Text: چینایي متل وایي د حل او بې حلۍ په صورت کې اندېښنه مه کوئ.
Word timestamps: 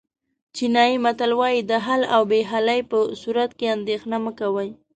چینایي 0.55 0.97
متل 1.05 1.31
وایي 1.39 1.61
د 1.69 1.71
حل 1.85 2.01
او 2.15 2.21
بې 2.31 2.41
حلۍ 2.51 2.79
په 2.91 2.97
صورت 3.21 3.51
کې 3.59 3.67
اندېښنه 3.77 4.17
مه 4.25 4.31
کوئ. 4.39 4.69